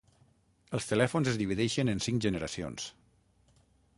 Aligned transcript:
Els 0.77 0.87
telèfons 0.91 1.29
es 1.33 1.37
divideixen 1.41 1.93
en 1.95 2.03
cinc 2.07 2.25
generacions. 2.27 2.91